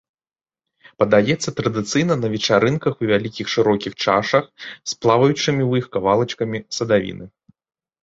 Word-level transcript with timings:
Падаецца 1.03 1.49
традыцыйна 1.59 2.13
на 2.23 2.27
вечарынках 2.37 2.93
у 3.01 3.11
вялікіх 3.13 3.45
шырокіх 3.59 3.93
чашах, 4.03 4.45
з 4.67 4.91
плаваючымі 5.03 5.57
ў 5.69 5.85
іх 5.85 5.95
кавалачкамі 6.01 6.67
садавіны. 6.81 7.25